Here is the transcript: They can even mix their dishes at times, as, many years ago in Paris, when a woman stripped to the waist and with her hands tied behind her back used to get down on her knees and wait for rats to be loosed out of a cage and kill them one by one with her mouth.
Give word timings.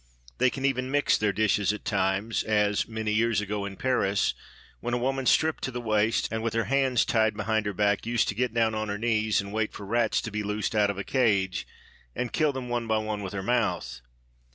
They 0.39 0.49
can 0.49 0.65
even 0.65 0.89
mix 0.89 1.15
their 1.15 1.31
dishes 1.31 1.71
at 1.71 1.85
times, 1.85 2.41
as, 2.41 2.87
many 2.87 3.11
years 3.13 3.39
ago 3.39 3.65
in 3.65 3.75
Paris, 3.75 4.33
when 4.79 4.95
a 4.95 4.97
woman 4.97 5.27
stripped 5.27 5.63
to 5.65 5.71
the 5.71 5.79
waist 5.79 6.27
and 6.31 6.41
with 6.41 6.55
her 6.55 6.63
hands 6.63 7.05
tied 7.05 7.37
behind 7.37 7.67
her 7.67 7.73
back 7.73 8.07
used 8.07 8.27
to 8.29 8.33
get 8.33 8.51
down 8.51 8.73
on 8.73 8.89
her 8.89 8.97
knees 8.97 9.41
and 9.41 9.53
wait 9.53 9.73
for 9.73 9.85
rats 9.85 10.19
to 10.21 10.31
be 10.31 10.41
loosed 10.41 10.73
out 10.73 10.89
of 10.89 10.97
a 10.97 11.03
cage 11.03 11.67
and 12.15 12.33
kill 12.33 12.51
them 12.51 12.67
one 12.67 12.87
by 12.87 12.97
one 12.97 13.21
with 13.21 13.33
her 13.33 13.43
mouth. 13.43 14.01